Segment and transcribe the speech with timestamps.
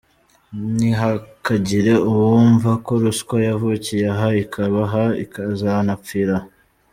[0.75, 6.47] Ntihakagire uwumva ko ruswa yavukiye aha, ikaba aha, ikazanapfira aha.